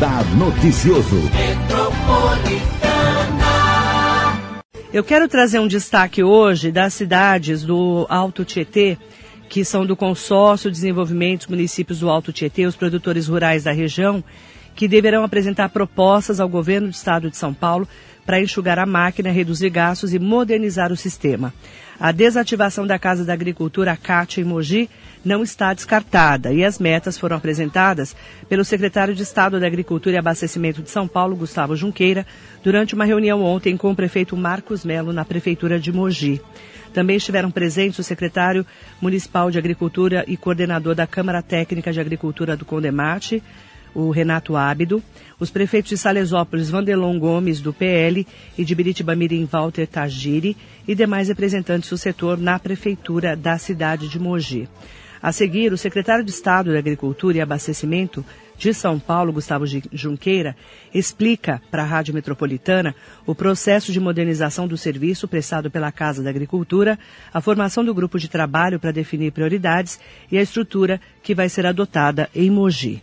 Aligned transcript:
Radar 0.00 0.24
Noticioso. 0.34 1.16
Eu 4.90 5.04
quero 5.04 5.28
trazer 5.28 5.58
um 5.58 5.68
destaque 5.68 6.22
hoje 6.22 6.72
das 6.72 6.94
cidades 6.94 7.62
do 7.64 8.06
Alto 8.08 8.42
Tietê, 8.42 8.96
que 9.50 9.62
são 9.62 9.84
do 9.84 9.94
Consórcio 9.94 10.70
de 10.70 10.76
Desenvolvimento 10.76 11.40
dos 11.40 11.48
Municípios 11.48 12.00
do 12.00 12.08
Alto 12.08 12.32
Tietê, 12.32 12.64
os 12.64 12.76
produtores 12.76 13.28
rurais 13.28 13.64
da 13.64 13.72
região, 13.72 14.24
que 14.74 14.88
deverão 14.88 15.24
apresentar 15.24 15.68
propostas 15.68 16.40
ao 16.40 16.48
governo 16.48 16.88
do 16.88 16.94
estado 16.94 17.30
de 17.30 17.36
São 17.36 17.52
Paulo 17.52 17.86
para 18.24 18.40
enxugar 18.40 18.78
a 18.78 18.86
máquina, 18.86 19.30
reduzir 19.30 19.70
gastos 19.70 20.14
e 20.14 20.18
modernizar 20.18 20.92
o 20.92 20.96
sistema. 20.96 21.52
A 21.98 22.12
desativação 22.12 22.86
da 22.86 22.98
Casa 22.98 23.24
da 23.24 23.32
Agricultura 23.32 23.96
Cátia 23.96 24.40
em 24.40 24.44
Mogi 24.44 24.88
não 25.22 25.42
está 25.42 25.74
descartada 25.74 26.52
e 26.52 26.64
as 26.64 26.78
metas 26.78 27.18
foram 27.18 27.36
apresentadas 27.36 28.16
pelo 28.48 28.64
secretário 28.64 29.14
de 29.14 29.22
Estado 29.22 29.60
da 29.60 29.66
Agricultura 29.66 30.16
e 30.16 30.18
Abastecimento 30.18 30.80
de 30.80 30.90
São 30.90 31.06
Paulo, 31.06 31.36
Gustavo 31.36 31.76
Junqueira, 31.76 32.26
durante 32.64 32.94
uma 32.94 33.04
reunião 33.04 33.42
ontem 33.42 33.76
com 33.76 33.90
o 33.90 33.96
prefeito 33.96 34.34
Marcos 34.36 34.82
Melo 34.82 35.12
na 35.12 35.24
Prefeitura 35.26 35.78
de 35.78 35.92
Mogi. 35.92 36.40
Também 36.92 37.16
estiveram 37.16 37.50
presentes 37.50 37.98
o 37.98 38.02
secretário 38.02 38.66
municipal 39.00 39.50
de 39.50 39.58
Agricultura 39.58 40.24
e 40.26 40.36
coordenador 40.36 40.94
da 40.94 41.06
Câmara 41.06 41.42
Técnica 41.42 41.92
de 41.92 42.00
Agricultura 42.00 42.56
do 42.56 42.64
Condemate, 42.64 43.42
o 43.94 44.10
Renato 44.10 44.56
Ábido, 44.56 45.02
os 45.38 45.50
prefeitos 45.50 45.90
de 45.90 45.98
Salesópolis, 45.98 46.70
Vandelon 46.70 47.18
Gomes, 47.18 47.60
do 47.60 47.72
PL, 47.72 48.26
e 48.56 48.64
de 48.64 48.74
Biritibamirim, 48.74 49.44
Walter 49.44 49.86
Tagiri, 49.86 50.56
e 50.86 50.94
demais 50.94 51.28
representantes 51.28 51.88
do 51.90 51.98
setor 51.98 52.38
na 52.38 52.58
Prefeitura 52.58 53.36
da 53.36 53.58
cidade 53.58 54.08
de 54.08 54.18
Mogi. 54.18 54.68
A 55.22 55.32
seguir, 55.32 55.72
o 55.72 55.78
secretário 55.78 56.24
de 56.24 56.30
Estado 56.30 56.72
da 56.72 56.78
Agricultura 56.78 57.36
e 57.36 57.40
Abastecimento 57.42 58.24
de 58.56 58.72
São 58.72 58.98
Paulo, 58.98 59.32
Gustavo 59.32 59.64
Junqueira, 59.66 60.56
explica 60.94 61.60
para 61.70 61.82
a 61.82 61.86
Rádio 61.86 62.14
Metropolitana 62.14 62.94
o 63.26 63.34
processo 63.34 63.92
de 63.92 64.00
modernização 64.00 64.66
do 64.66 64.78
serviço 64.78 65.28
prestado 65.28 65.70
pela 65.70 65.92
Casa 65.92 66.22
da 66.22 66.30
Agricultura, 66.30 66.98
a 67.32 67.40
formação 67.40 67.84
do 67.84 67.94
grupo 67.94 68.18
de 68.18 68.28
trabalho 68.28 68.80
para 68.80 68.92
definir 68.92 69.32
prioridades 69.32 70.00
e 70.30 70.38
a 70.38 70.42
estrutura 70.42 71.00
que 71.22 71.34
vai 71.34 71.48
ser 71.48 71.66
adotada 71.66 72.28
em 72.34 72.50
Mogi. 72.50 73.02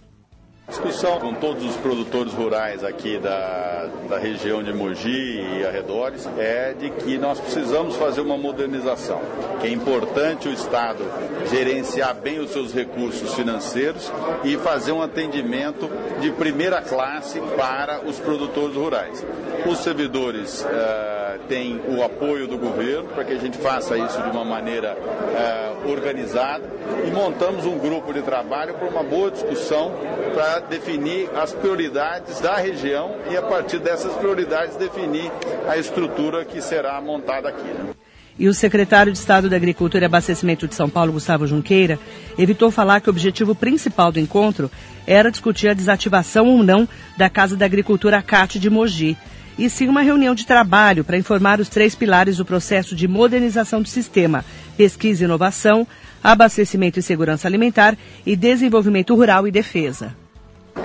Discussão 0.68 1.18
com 1.22 1.34
todos 1.34 1.64
os 1.64 1.78
produtores 1.78 2.34
rurais 2.34 2.84
aqui 2.84 3.18
da, 3.18 3.88
da 4.10 4.18
região 4.18 4.62
de 4.62 4.74
Mogi 4.74 5.40
e 5.40 5.66
arredores 5.66 6.28
é 6.38 6.74
de 6.74 6.90
que 6.90 7.18
nós 7.18 7.40
precisamos 7.40 7.96
fazer 7.96 8.20
uma 8.20 8.38
modernização, 8.38 9.22
que 9.62 9.68
é 9.68 9.72
importante 9.72 10.50
o 10.50 10.52
Estado 10.52 11.06
gerenciar 11.50 12.16
bem 12.16 12.40
os 12.40 12.52
seus 12.52 12.74
recursos 12.74 13.34
financeiros 13.34 14.12
e 14.44 14.58
fazer 14.58 14.92
um 14.92 15.02
atendimento 15.02 15.90
de 16.20 16.32
primeira 16.32 16.82
classe 16.82 17.40
para 17.56 18.02
os 18.06 18.20
produtores 18.20 18.76
rurais. 18.76 19.26
Os 19.66 19.78
servidores 19.78 20.66
uh, 20.66 21.40
têm 21.48 21.82
o 21.88 22.04
apoio 22.04 22.46
do 22.46 22.58
governo 22.58 23.08
para 23.08 23.24
que 23.24 23.32
a 23.32 23.40
gente 23.40 23.58
faça 23.58 23.98
isso 23.98 24.22
de 24.22 24.30
uma 24.30 24.44
maneira 24.44 24.98
uh, 24.98 25.90
organizada 25.90 26.64
e 27.06 27.12
montamos 27.12 27.66
um 27.66 27.78
grupo 27.78 28.14
de 28.14 28.22
trabalho 28.22 28.74
para 28.74 28.90
uma 28.90 29.04
boa 29.04 29.32
discussão 29.32 29.94
para 30.34 30.57
definir 30.60 31.30
as 31.36 31.54
prioridades 31.54 32.40
da 32.40 32.58
região 32.58 33.16
e, 33.30 33.38
a 33.38 33.42
partir 33.42 33.80
dessas 33.80 34.14
prioridades, 34.14 34.76
definir 34.76 35.32
a 35.68 35.78
estrutura 35.78 36.46
que 36.46 36.62
será 36.62 37.00
montada 37.02 37.50
aqui. 37.50 37.68
Né? 37.68 37.94
E 38.40 38.48
o 38.48 38.54
secretário 38.54 39.12
de 39.12 39.18
Estado 39.18 39.50
da 39.50 39.56
Agricultura 39.56 40.04
e 40.04 40.06
Abastecimento 40.06 40.68
de 40.68 40.76
São 40.76 40.90
Paulo, 40.90 41.14
Gustavo 41.14 41.48
Junqueira, 41.48 42.00
evitou 42.38 42.70
falar 42.70 43.02
que 43.02 43.10
o 43.10 43.12
objetivo 43.12 43.56
principal 43.56 44.12
do 44.12 44.20
encontro 44.20 44.70
era 45.08 45.32
discutir 45.32 45.70
a 45.70 45.74
desativação 45.74 46.48
ou 46.48 46.62
não 46.62 46.88
da 47.18 47.30
Casa 47.30 47.56
da 47.56 47.66
Agricultura 47.66 48.22
CAT 48.22 48.60
de 48.60 48.70
Mogi, 48.70 49.18
e 49.58 49.70
sim 49.72 49.88
uma 49.88 50.02
reunião 50.02 50.36
de 50.36 50.46
trabalho 50.46 51.04
para 51.04 51.18
informar 51.18 51.60
os 51.60 51.68
três 51.68 51.96
pilares 51.96 52.38
do 52.38 52.46
processo 52.46 52.96
de 52.96 53.08
modernização 53.08 53.82
do 53.82 53.88
sistema: 53.88 54.46
pesquisa 54.78 55.24
e 55.24 55.26
inovação, 55.26 55.88
abastecimento 56.24 57.00
e 57.00 57.02
segurança 57.02 57.48
alimentar 57.48 57.98
e 58.24 58.36
desenvolvimento 58.36 59.16
rural 59.16 59.48
e 59.48 59.52
defesa. 59.52 60.16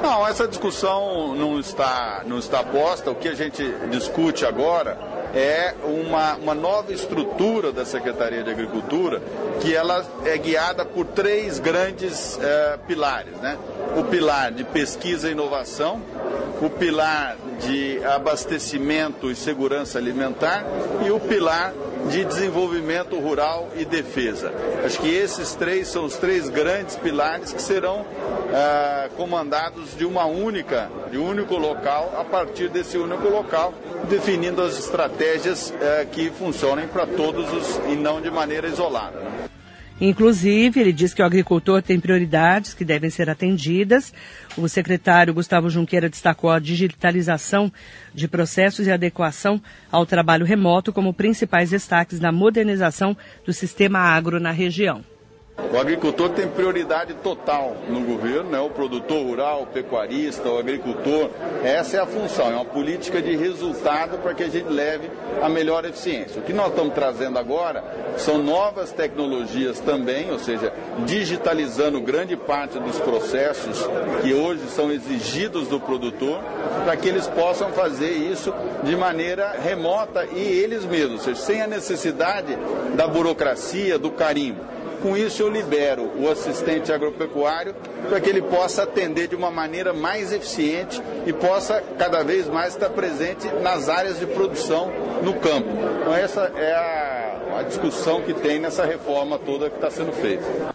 Não, 0.01 0.27
essa 0.27 0.49
discussão 0.49 1.35
não 1.35 1.59
está, 1.59 2.23
não 2.27 2.39
está 2.39 2.63
posta. 2.63 3.11
O 3.11 3.15
que 3.15 3.29
a 3.29 3.35
gente 3.35 3.63
discute 3.91 4.47
agora 4.47 4.97
é 5.35 5.75
uma, 5.85 6.35
uma 6.37 6.55
nova 6.55 6.93
estrutura 6.93 7.73
da 7.73 7.85
Secretaria 7.85 8.43
de 8.43 8.51
Agricultura 8.51 9.23
que 9.61 9.75
ela 9.75 10.05
é 10.25 10.37
guiada 10.37 10.85
por 10.85 11.07
três 11.07 11.59
grandes 11.59 12.39
é, 12.41 12.79
pilares. 12.87 13.37
Né? 13.39 13.59
O 13.97 14.05
pilar 14.05 14.53
de 14.53 14.65
pesquisa 14.65 15.29
e 15.29 15.33
inovação, 15.33 16.01
o 16.61 16.71
pilar 16.71 17.37
de 17.61 18.05
abastecimento 18.05 19.31
e 19.31 19.35
segurança 19.35 19.99
alimentar 19.99 20.65
e 21.07 21.11
o 21.11 21.21
pilar 21.21 21.73
de 22.11 22.25
desenvolvimento 22.25 23.19
rural 23.19 23.69
e 23.77 23.85
defesa. 23.85 24.53
Acho 24.85 24.99
que 24.99 25.09
esses 25.09 25.55
três 25.55 25.89
são 25.89 26.05
os 26.05 26.17
três 26.17 26.49
grandes 26.49 26.97
pilares 26.97 27.53
que 27.53 27.63
serão 27.63 28.05
ah, 28.53 29.09
comandados 29.17 29.97
de 29.97 30.05
uma 30.05 30.27
única, 30.27 30.91
de 31.11 31.19
um 31.19 31.29
único 31.29 31.57
local, 31.57 32.15
a 32.19 32.25
partir 32.25 32.69
desse 32.69 32.99
único 32.99 33.29
local, 33.29 33.73
definindo 34.09 34.63
as 34.63 34.79
estratégias 34.79 35.73
ah, 35.73 36.05
que 36.05 36.31
funcionem 36.31 36.89
para 36.89 37.07
todos 37.07 37.53
os 37.53 37.81
e 37.91 37.97
não 37.97 38.21
de 38.21 38.31
maneira 38.31 38.67
isolada. 38.67 39.32
Inclusive, 40.01 40.81
ele 40.81 40.93
diz 40.93 41.15
que 41.15 41.23
o 41.23 41.25
agricultor 41.25 41.81
tem 41.83 42.01
prioridades 42.01 42.75
que 42.75 42.85
devem 42.85 43.11
ser 43.11 43.31
atendidas. 43.31 44.13
O 44.57 44.69
secretário 44.69 45.35
Gustavo 45.35 45.71
Junqueira 45.71 46.09
destacou 46.09 46.51
a 46.51 46.59
digitalização 46.59 47.73
de 48.13 48.27
processos 48.27 48.87
e 48.87 48.91
adequação 48.91 49.63
ao 49.91 50.05
trabalho 50.05 50.45
remoto 50.45 50.93
como 50.93 51.15
principais 51.15 51.71
destaques 51.71 52.19
na 52.19 52.33
modernização 52.33 53.17
do 53.47 53.53
sistema 53.53 53.99
agro 53.99 54.41
na 54.41 54.51
região. 54.51 55.05
O 55.59 55.79
agricultor 55.79 56.31
tem 56.31 56.49
prioridade 56.49 57.13
total 57.23 57.77
no 57.87 58.01
governo, 58.01 58.51
né? 58.51 58.61
o 58.61 58.71
produtor 58.71 59.23
rural, 59.23 59.63
o 59.63 59.67
pecuarista, 59.67 60.49
o 60.49 60.59
agricultor. 60.59 61.29
Essa 61.63 61.99
é 61.99 62.01
a 62.01 62.07
função, 62.07 62.51
é 62.51 62.55
uma 62.55 62.65
política 62.65 63.21
de 63.21 63.37
resultado 63.37 64.17
para 64.19 64.33
que 64.33 64.43
a 64.43 64.49
gente 64.49 64.69
leve 64.69 65.11
a 65.43 65.51
melhor 65.51 65.85
eficiência. 65.85 66.41
O 66.41 66.45
que 66.45 66.55
nós 66.55 66.69
estamos 66.69 66.95
trazendo 66.95 67.39
agora 67.39 67.85
são 68.17 68.39
novas 68.39 68.93
tecnologias 68.93 69.79
também, 69.81 70.31
ou 70.31 70.39
seja, 70.39 70.73
digitalizando 71.05 72.01
grande 72.01 72.35
parte 72.35 72.79
dos 72.79 72.99
processos 72.99 73.87
que 74.23 74.33
hoje 74.33 74.69
são 74.69 74.91
exigidos 74.91 75.69
do 75.69 75.79
produtor, 75.79 76.41
para 76.85 76.97
que 76.97 77.09
eles 77.09 77.27
possam 77.29 77.71
fazer 77.73 78.11
isso 78.11 78.53
de 78.83 78.97
maneira 78.97 79.53
remota 79.53 80.27
e 80.27 80.41
eles 80.41 80.85
mesmos, 80.87 81.13
ou 81.13 81.19
seja, 81.19 81.41
sem 81.41 81.61
a 81.61 81.67
necessidade 81.67 82.57
da 82.95 83.07
burocracia, 83.07 83.99
do 83.99 84.11
carimbo. 84.11 84.72
Com 85.03 85.17
isso, 85.17 85.43
eu 85.43 85.51
libero 85.51 86.13
o 86.17 86.31
assistente 86.31 86.93
agropecuário 86.93 87.75
para 88.09 88.21
que 88.21 88.31
ele 88.31 88.41
possa 88.41 88.85
atender 88.85 89.27
de 89.27 89.35
uma 89.35 89.51
maneira 89.51 89.93
mais 89.93 90.33
eficiente 90.33 91.03
e 91.27 91.33
possa 91.33 91.83
cada 91.99 92.23
vez 92.23 92.49
mais 92.49 92.75
estar 92.75 92.89
presente 92.91 93.49
nas 93.61 93.89
áreas 93.89 94.21
de 94.21 94.27
produção 94.27 94.93
no 95.25 95.35
campo. 95.35 95.69
Então, 96.01 96.15
essa 96.15 96.53
é 96.57 96.73
a, 96.73 97.59
a 97.59 97.63
discussão 97.65 98.23
que 98.23 98.33
tem 98.33 98.61
nessa 98.61 98.85
reforma 98.85 99.41
toda 99.41 99.69
que 99.69 99.75
está 99.75 99.91
sendo 99.91 100.13
feita. 100.13 100.73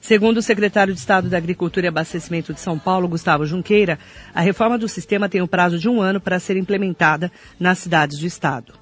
Segundo 0.00 0.38
o 0.38 0.42
secretário 0.42 0.94
de 0.94 0.98
Estado 0.98 1.28
da 1.28 1.36
Agricultura 1.36 1.84
e 1.84 1.88
Abastecimento 1.88 2.54
de 2.54 2.60
São 2.60 2.78
Paulo, 2.78 3.06
Gustavo 3.06 3.44
Junqueira, 3.44 3.98
a 4.34 4.40
reforma 4.40 4.78
do 4.78 4.88
sistema 4.88 5.28
tem 5.28 5.42
um 5.42 5.46
prazo 5.46 5.78
de 5.78 5.86
um 5.86 6.00
ano 6.00 6.18
para 6.18 6.40
ser 6.40 6.56
implementada 6.56 7.30
nas 7.58 7.78
cidades 7.78 8.18
do 8.18 8.26
Estado. 8.26 8.72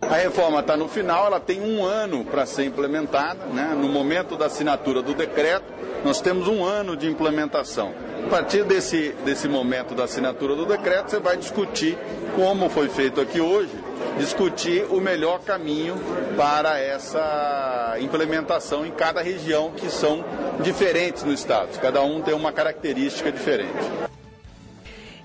A 0.00 0.14
reforma 0.14 0.60
está 0.60 0.76
no 0.76 0.88
final, 0.88 1.26
ela 1.26 1.40
tem 1.40 1.60
um 1.60 1.84
ano 1.84 2.24
para 2.24 2.46
ser 2.46 2.64
implementada. 2.64 3.44
Né? 3.46 3.76
No 3.78 3.88
momento 3.88 4.36
da 4.36 4.46
assinatura 4.46 5.02
do 5.02 5.12
decreto, 5.12 5.66
nós 6.04 6.20
temos 6.20 6.46
um 6.46 6.64
ano 6.64 6.96
de 6.96 7.08
implementação. 7.08 7.92
A 8.24 8.28
partir 8.28 8.64
desse, 8.64 9.14
desse 9.24 9.48
momento 9.48 9.94
da 9.94 10.04
assinatura 10.04 10.54
do 10.54 10.66
decreto, 10.66 11.10
você 11.10 11.18
vai 11.18 11.36
discutir, 11.36 11.98
como 12.36 12.70
foi 12.70 12.88
feito 12.88 13.20
aqui 13.20 13.40
hoje, 13.40 13.70
discutir 14.18 14.86
o 14.90 15.00
melhor 15.00 15.40
caminho 15.40 15.96
para 16.36 16.78
essa 16.78 17.96
implementação 18.00 18.86
em 18.86 18.90
cada 18.90 19.20
região, 19.20 19.72
que 19.72 19.90
são 19.90 20.24
diferentes 20.60 21.24
no 21.24 21.32
Estado. 21.32 21.78
Cada 21.80 22.02
um 22.02 22.20
tem 22.20 22.34
uma 22.34 22.52
característica 22.52 23.32
diferente. 23.32 24.07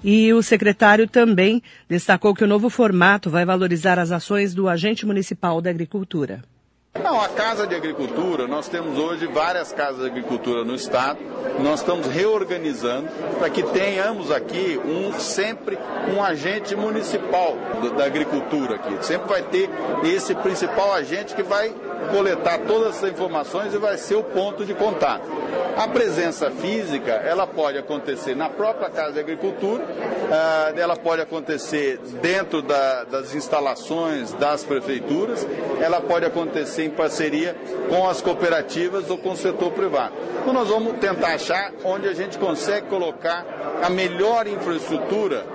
E 0.04 0.34
o 0.34 0.44
secretário 0.44 1.08
também 1.08 1.64
destacou 1.88 2.36
que 2.36 2.44
o 2.44 2.48
novo 2.48 2.70
formato 2.70 3.30
vai 3.30 3.46
valorizar 3.46 3.98
as 3.98 4.12
ações 4.12 4.54
do 4.54 4.68
agente 4.68 5.06
municipal 5.06 5.62
da 5.62 5.70
agricultura. 5.70 6.44
Não, 7.02 7.20
a 7.20 7.28
Casa 7.28 7.66
de 7.66 7.74
Agricultura, 7.74 8.48
nós 8.48 8.68
temos 8.68 9.00
hoje 9.00 9.26
várias 9.26 9.74
casas 9.74 10.02
de 10.02 10.06
agricultura 10.06 10.64
no 10.64 10.76
estado, 10.76 11.18
nós 11.60 11.80
estamos 11.80 12.06
reorganizando 12.06 13.10
para 13.40 13.50
que 13.50 13.64
tenhamos 13.64 14.30
aqui 14.30 14.80
um 14.86 15.12
sempre 15.20 15.78
um 16.16 16.24
agente 16.24 16.76
municipal 16.76 17.58
da 17.98 18.06
agricultura 18.06 18.76
aqui. 18.76 19.04
Sempre 19.04 19.28
vai 19.28 19.42
ter 19.42 19.72
esse 20.04 20.36
principal 20.36 20.94
agente 20.94 21.34
que 21.34 21.42
vai 21.42 21.74
coletar 22.12 22.60
todas 22.60 22.98
essas 22.98 23.12
informações 23.12 23.74
e 23.74 23.78
vai 23.78 23.98
ser 23.98 24.16
o 24.16 24.24
ponto 24.24 24.64
de 24.64 24.74
contato. 24.74 25.26
A 25.78 25.88
presença 25.88 26.52
física, 26.52 27.12
ela 27.12 27.48
pode 27.48 27.78
acontecer 27.78 28.36
na 28.36 28.50
própria 28.50 28.90
Casa 28.90 29.14
de 29.14 29.20
Agricultura, 29.20 29.84
uh, 29.84 30.80
ela 30.80 30.96
pode 30.96 31.22
acontecer 31.22 32.00
dentro 32.22 32.62
da, 32.62 33.04
das 33.06 33.34
instalações 33.34 34.34
das 34.34 34.64
prefeituras, 34.64 35.48
ela 35.82 36.00
pode 36.00 36.26
acontecer 36.26 36.83
em 36.84 36.90
parceria 36.90 37.56
com 37.90 38.08
as 38.08 38.22
cooperativas 38.22 39.10
ou 39.10 39.18
com 39.18 39.32
o 39.32 39.38
setor 39.38 39.72
privado. 39.72 40.14
Então 40.42 40.54
nós 40.54 40.68
vamos 40.68 40.98
tentar 41.00 41.34
achar 41.36 41.72
onde 41.84 42.08
a 42.08 42.14
gente 42.14 42.38
consegue 42.38 42.88
colocar 42.88 43.46
a 43.82 43.90
melhor 43.90 44.48
infraestrutura 44.48 45.46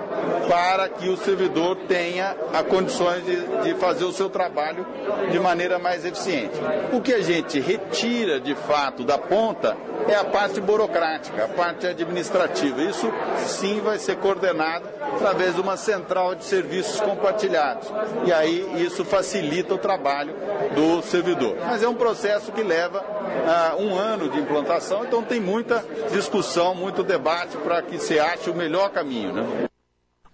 para 0.47 0.89
que 0.89 1.09
o 1.09 1.17
servidor 1.17 1.75
tenha 1.87 2.35
a 2.53 2.63
condições 2.63 3.23
de, 3.23 3.35
de, 3.63 3.73
fazer 3.75 4.03
o 4.05 4.11
seu 4.11 4.29
trabalho 4.29 4.85
de 5.31 5.39
maneira 5.39 5.77
mais 5.77 6.03
eficiente. 6.03 6.59
O 6.91 7.01
que 7.01 7.13
a 7.13 7.21
gente 7.21 7.59
retira 7.59 8.39
de 8.39 8.55
fato 8.55 9.03
da 9.03 9.17
ponta 9.17 9.77
é 10.07 10.15
a 10.15 10.23
parte 10.23 10.59
burocrática, 10.59 11.45
a 11.45 11.47
parte 11.47 11.85
administrativa. 11.85 12.81
Isso 12.81 13.11
sim 13.37 13.79
vai 13.79 13.99
ser 13.99 14.17
coordenado 14.17 14.87
através 15.15 15.53
de 15.53 15.61
uma 15.61 15.77
central 15.77 16.33
de 16.33 16.45
serviços 16.45 16.99
compartilhados. 16.99 17.87
E 18.25 18.33
aí 18.33 18.83
isso 18.83 19.05
facilita 19.05 19.75
o 19.75 19.77
trabalho 19.77 20.33
do 20.73 21.01
servidor. 21.03 21.57
Mas 21.63 21.83
é 21.83 21.87
um 21.87 21.95
processo 21.95 22.51
que 22.51 22.63
leva 22.63 23.01
uh, 23.01 23.81
um 23.81 23.97
ano 23.97 24.29
de 24.29 24.39
implantação, 24.39 25.05
então 25.05 25.21
tem 25.21 25.39
muita 25.39 25.83
discussão, 26.11 26.73
muito 26.73 27.03
debate 27.03 27.57
para 27.57 27.81
que 27.81 27.99
se 27.99 28.19
ache 28.19 28.49
o 28.49 28.55
melhor 28.55 28.89
caminho. 28.89 29.33
Né? 29.33 29.68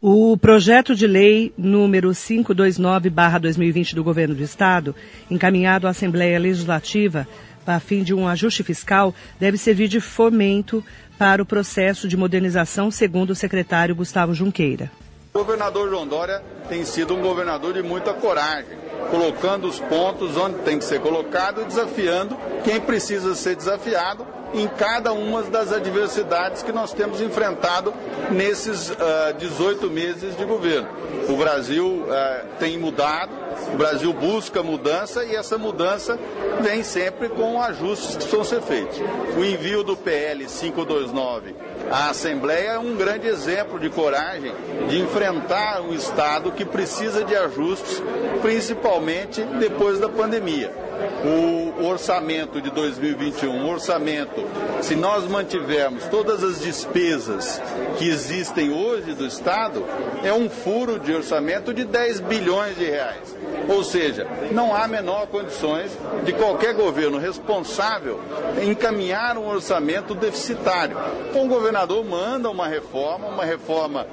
O 0.07 0.37
projeto 0.37 0.93
de 0.93 1.07
lei 1.07 1.51
número 1.57 2.11
529-2020 2.11 3.95
do 3.95 4.03
Governo 4.03 4.35
do 4.35 4.43
Estado, 4.43 4.95
encaminhado 5.31 5.87
à 5.87 5.89
Assembleia 5.89 6.37
Legislativa 6.37 7.27
a 7.65 7.79
fim 7.79 8.03
de 8.03 8.13
um 8.13 8.27
ajuste 8.27 8.61
fiscal, 8.61 9.15
deve 9.39 9.57
servir 9.57 9.87
de 9.87 9.99
fomento 9.99 10.85
para 11.17 11.41
o 11.41 11.45
processo 11.45 12.07
de 12.07 12.15
modernização, 12.15 12.91
segundo 12.91 13.31
o 13.31 13.35
secretário 13.35 13.95
Gustavo 13.95 14.35
Junqueira. 14.35 14.91
O 15.33 15.39
governador 15.39 15.89
João 15.89 16.05
Dória 16.05 16.39
tem 16.69 16.85
sido 16.85 17.15
um 17.15 17.21
governador 17.23 17.73
de 17.73 17.81
muita 17.81 18.13
coragem, 18.13 18.77
colocando 19.09 19.67
os 19.67 19.79
pontos 19.79 20.37
onde 20.37 20.59
tem 20.59 20.77
que 20.77 20.85
ser 20.85 21.01
colocado 21.01 21.63
e 21.63 21.65
desafiando 21.65 22.37
quem 22.63 22.79
precisa 22.79 23.33
ser 23.33 23.55
desafiado 23.55 24.34
em 24.55 24.67
cada 24.67 25.11
uma 25.11 25.43
das 25.43 25.71
adversidades 25.73 26.63
que 26.63 26.71
nós 26.71 26.93
temos 26.93 27.21
enfrentado 27.21 27.93
nesses 28.31 28.89
uh, 28.89 28.97
ah, 28.99 29.31
18 29.37 29.89
meses 29.89 30.35
de 30.37 30.45
governo. 30.45 30.87
O 31.27 31.35
Brasil 31.35 31.85
uh, 31.85 32.47
tem 32.57 32.77
mudado, 32.77 33.31
o 33.73 33.77
Brasil 33.77 34.13
busca 34.13 34.63
mudança 34.63 35.25
e 35.25 35.35
essa 35.35 35.57
mudança 35.57 36.17
vem 36.61 36.83
sempre 36.83 37.27
com 37.27 37.61
ajustes 37.61 38.11
que 38.11 38.17
precisam 38.17 38.43
ser 38.43 38.61
feitos. 38.61 38.99
O 39.37 39.43
envio 39.43 39.83
do 39.83 39.97
PL 39.97 40.45
529 40.45 41.55
à 41.91 42.09
Assembleia 42.09 42.71
é 42.71 42.79
um 42.79 42.95
grande 42.95 43.27
exemplo 43.27 43.77
de 43.77 43.89
coragem 43.89 44.53
de 44.87 44.99
enfrentar 44.99 45.81
um 45.81 45.93
Estado 45.93 46.51
que 46.51 46.63
precisa 46.63 47.25
de 47.25 47.35
ajustes, 47.35 48.01
principalmente 48.41 49.41
depois 49.59 49.99
da 49.99 50.07
pandemia 50.07 50.85
o 51.23 51.85
orçamento 51.85 52.61
de 52.61 52.69
2021, 52.71 53.51
um 53.51 53.69
orçamento, 53.69 54.44
se 54.81 54.95
nós 54.95 55.25
mantivermos 55.27 56.05
todas 56.05 56.43
as 56.43 56.59
despesas 56.61 57.61
que 57.97 58.07
existem 58.07 58.71
hoje 58.71 59.13
do 59.13 59.25
Estado, 59.25 59.83
é 60.23 60.31
um 60.33 60.49
furo 60.49 60.99
de 60.99 61.13
orçamento 61.13 61.73
de 61.73 61.83
10 61.85 62.19
bilhões 62.21 62.75
de 62.77 62.85
reais. 62.85 63.35
Ou 63.67 63.83
seja, 63.83 64.27
não 64.51 64.75
há 64.75 64.87
menor 64.87 65.27
condições 65.27 65.91
de 66.23 66.33
qualquer 66.33 66.75
governo 66.75 67.17
responsável 67.17 68.19
encaminhar 68.63 69.37
um 69.37 69.47
orçamento 69.47 70.13
deficitário. 70.13 70.97
Então 71.29 71.45
o 71.45 71.47
governador 71.47 72.05
manda 72.05 72.49
uma 72.49 72.67
reforma, 72.67 73.27
uma 73.27 73.43
reforma 73.43 74.05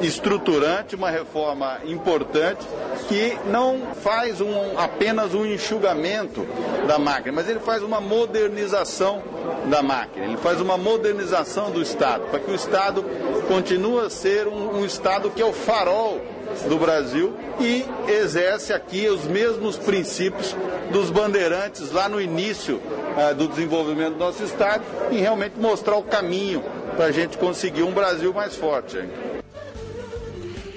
estruturante, 0.00 0.94
uma 0.94 1.10
reforma 1.10 1.78
importante, 1.86 2.66
que 3.08 3.36
não 3.46 3.94
faz 4.02 4.40
um, 4.40 4.78
apenas 4.78 5.34
um 5.34 5.46
enxugamento 5.46 6.46
da 6.86 6.98
máquina, 6.98 7.32
mas 7.32 7.48
ele 7.48 7.60
faz 7.60 7.82
uma 7.82 8.00
modernização 8.00 9.22
da 9.68 9.82
máquina, 9.82 10.26
ele 10.26 10.36
faz 10.36 10.60
uma 10.60 10.76
modernização 10.76 11.70
do 11.70 11.82
Estado, 11.82 12.24
para 12.30 12.40
que 12.40 12.50
o 12.50 12.54
Estado 12.54 13.04
continue 13.48 14.06
a 14.06 14.10
ser 14.10 14.46
um, 14.46 14.78
um 14.78 14.84
Estado 14.84 15.30
que 15.30 15.42
é 15.42 15.44
o 15.44 15.52
farol 15.52 16.20
do 16.68 16.78
Brasil 16.78 17.34
e 17.60 17.84
exerce 18.10 18.72
aqui 18.72 19.08
os 19.08 19.24
mesmos 19.24 19.76
princípios 19.76 20.56
dos 20.92 21.10
bandeirantes 21.10 21.90
lá 21.90 22.08
no 22.08 22.20
início 22.20 22.76
uh, 22.76 23.34
do 23.34 23.48
desenvolvimento 23.48 24.14
do 24.14 24.18
nosso 24.18 24.42
Estado 24.44 24.84
e 25.10 25.18
realmente 25.18 25.58
mostrar 25.58 25.96
o 25.96 26.02
caminho 26.02 26.62
para 26.96 27.06
a 27.06 27.12
gente 27.12 27.36
conseguir 27.36 27.82
um 27.82 27.92
Brasil 27.92 28.32
mais 28.32 28.54
forte. 28.54 28.98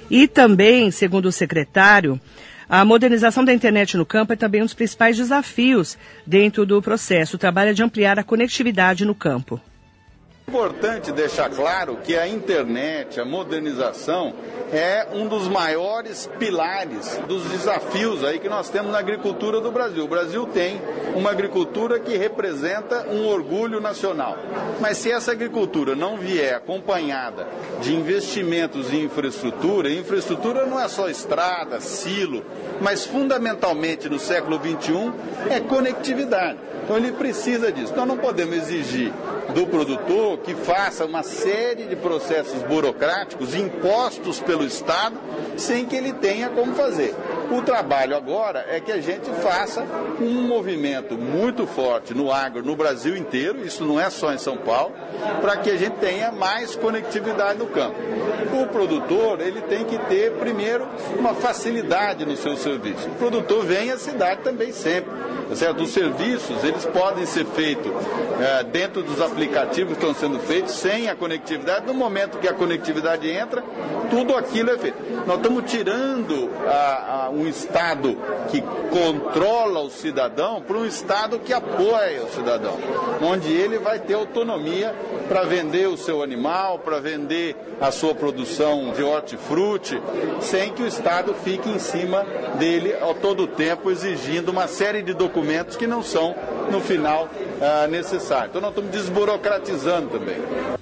E 0.09 0.27
também, 0.27 0.89
segundo 0.89 1.27
o 1.27 1.31
secretário, 1.31 2.19
a 2.69 2.85
modernização 2.85 3.43
da 3.43 3.51
internet 3.51 3.97
no 3.97 4.05
campo 4.05 4.31
é 4.31 4.35
também 4.35 4.61
um 4.61 4.65
dos 4.65 4.75
principais 4.75 5.17
desafios 5.17 5.97
dentro 6.25 6.67
do 6.67 6.79
processo. 6.81 7.35
O 7.35 7.39
trabalho 7.39 7.71
é 7.71 7.73
de 7.73 7.81
ampliar 7.81 8.19
a 8.19 8.23
conectividade 8.23 9.03
no 9.03 9.15
campo. 9.15 9.59
Importante 10.49 11.11
deixar 11.11 11.47
claro 11.51 11.97
que 11.97 12.17
a 12.17 12.27
internet, 12.27 13.21
a 13.21 13.23
modernização, 13.23 14.33
é 14.73 15.07
um 15.13 15.27
dos 15.27 15.47
maiores 15.47 16.27
pilares 16.39 17.19
dos 17.27 17.43
desafios 17.51 18.23
aí 18.23 18.39
que 18.39 18.49
nós 18.49 18.67
temos 18.67 18.91
na 18.91 18.97
agricultura 18.97 19.61
do 19.61 19.71
Brasil. 19.71 20.03
O 20.03 20.07
Brasil 20.07 20.47
tem 20.47 20.81
uma 21.15 21.29
agricultura 21.29 21.99
que 21.99 22.17
representa 22.17 23.07
um 23.11 23.27
orgulho 23.27 23.79
nacional. 23.79 24.39
Mas 24.79 24.97
se 24.97 25.11
essa 25.11 25.33
agricultura 25.33 25.95
não 25.95 26.17
vier 26.17 26.55
acompanhada 26.55 27.47
de 27.79 27.95
investimentos 27.95 28.91
em 28.91 29.03
infraestrutura, 29.03 29.91
infraestrutura 29.91 30.65
não 30.65 30.79
é 30.79 30.87
só 30.87 31.09
estrada, 31.09 31.79
silo, 31.79 32.43
mas 32.81 33.05
fundamentalmente 33.05 34.09
no 34.09 34.17
século 34.17 34.57
XXI 34.57 35.13
é 35.51 35.59
conectividade. 35.59 36.57
Então 36.83 36.97
ele 36.97 37.11
precisa 37.11 37.71
disso. 37.71 37.93
Nós 37.95 38.07
não 38.07 38.17
podemos 38.17 38.55
exigir 38.55 39.13
do 39.53 39.67
produtor 39.67 40.38
que 40.43 40.53
faça 40.55 41.05
uma 41.05 41.23
série 41.23 41.83
de 41.85 41.95
processos 41.95 42.61
burocráticos 42.63 43.55
impostos 43.55 44.39
pelo 44.39 44.65
Estado 44.65 45.17
sem 45.57 45.85
que 45.85 45.95
ele 45.95 46.13
tenha 46.13 46.49
como 46.49 46.73
fazer. 46.75 47.13
O 47.51 47.61
trabalho 47.63 48.15
agora 48.15 48.65
é 48.69 48.79
que 48.79 48.91
a 48.91 49.01
gente 49.01 49.29
faça 49.41 49.83
um 50.21 50.47
movimento 50.47 51.15
muito 51.15 51.65
forte 51.65 52.13
no 52.13 52.31
agro 52.31 52.63
no 52.63 52.75
Brasil 52.75 53.17
inteiro, 53.17 53.65
isso 53.65 53.83
não 53.83 53.99
é 53.99 54.09
só 54.09 54.31
em 54.31 54.37
São 54.37 54.57
Paulo, 54.57 54.93
para 55.41 55.57
que 55.57 55.71
a 55.71 55.77
gente 55.77 55.95
tenha 55.95 56.31
mais 56.31 56.75
conectividade 56.75 57.57
no 57.57 57.67
campo. 57.67 57.95
O 58.53 58.67
produtor, 58.67 59.41
ele 59.41 59.61
tem 59.61 59.83
que 59.83 59.97
ter, 59.97 60.33
primeiro, 60.33 60.87
uma 61.17 61.33
facilidade 61.33 62.25
no 62.25 62.35
seu 62.35 62.55
serviço. 62.55 63.07
O 63.07 63.15
produtor 63.15 63.65
vem 63.65 63.91
à 63.91 63.97
cidade 63.97 64.41
também 64.41 64.71
sempre. 64.71 65.11
Tá 65.49 65.55
certo? 65.55 65.81
Os 65.81 65.89
serviços, 65.89 66.63
eles 66.63 66.85
podem 66.85 67.25
ser 67.25 67.43
feitos 67.43 67.91
é, 68.39 68.63
dentro 68.63 69.01
dos 69.01 69.19
aplicativos 69.19 69.97
que 69.97 70.05
estão 70.05 70.13
sendo 70.13 70.39
feitos, 70.39 70.73
sem 70.73 71.09
a 71.09 71.15
conectividade. 71.15 71.87
No 71.87 71.93
momento 71.95 72.37
que 72.37 72.47
a 72.47 72.53
conectividade 72.53 73.27
entra, 73.27 73.63
tudo 74.11 74.35
aquilo 74.35 74.69
é 74.69 74.77
feito. 74.77 74.97
Nós 75.25 75.37
estamos 75.37 75.69
tirando 75.71 76.51
a, 76.67 77.25
a, 77.25 77.29
um 77.31 77.38
Estado 77.47 78.17
que 78.49 78.61
controla 78.89 79.81
o 79.81 79.89
cidadão 79.89 80.61
para 80.61 80.77
um 80.77 80.85
Estado 80.85 81.39
que 81.39 81.53
apoia 81.53 82.23
o 82.23 82.29
cidadão, 82.29 82.77
onde 83.21 83.51
ele 83.51 83.77
vai 83.77 83.99
ter 83.99 84.15
autonomia 84.15 84.95
para 85.27 85.43
vender 85.43 85.87
o 85.87 85.97
seu 85.97 86.23
animal, 86.23 86.79
para 86.79 86.99
vender 86.99 87.55
a 87.79 87.91
sua 87.91 88.15
produção 88.15 88.91
de 88.91 89.03
hortifruti, 89.03 90.01
sem 90.41 90.73
que 90.73 90.81
o 90.81 90.87
Estado 90.87 91.33
fique 91.33 91.69
em 91.69 91.79
cima 91.79 92.25
dele 92.57 92.93
a 92.95 93.13
todo 93.13 93.47
tempo 93.47 93.91
exigindo 93.91 94.49
uma 94.49 94.67
série 94.67 95.01
de 95.01 95.13
documentos 95.13 95.39
documentos 95.49 95.75
que 95.75 95.87
não 95.87 96.03
são, 96.03 96.35
no 96.71 96.81
final, 96.81 97.29
ah, 97.61 97.87
necessários. 97.87 98.49
Então 98.49 98.61
nós 98.61 98.71
estamos 98.71 98.91
desburocratizando 98.91 100.09
também. 100.09 100.78